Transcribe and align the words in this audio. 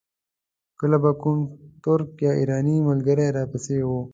کله 0.79 0.97
به 1.03 1.11
کوم 1.21 1.39
ترک 1.83 2.09
یا 2.25 2.31
ایراني 2.39 2.75
ملګری 2.87 3.27
را 3.35 3.43
پسې 3.51 3.77
و. 3.87 3.91